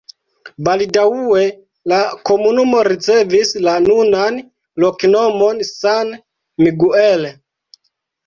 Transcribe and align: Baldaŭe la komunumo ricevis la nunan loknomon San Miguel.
Baldaŭe 0.67 1.41
la 1.91 1.97
komunumo 2.29 2.79
ricevis 2.87 3.51
la 3.67 3.75
nunan 3.87 4.41
loknomon 4.85 5.61
San 5.69 6.17
Miguel. 6.65 7.29